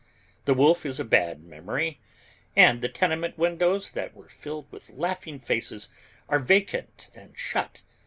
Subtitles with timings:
[0.45, 1.99] The wolf is a bad memory,
[2.55, 5.89] and the tenement windows that were filled with laughing faces
[6.27, 7.83] are vacant and shut.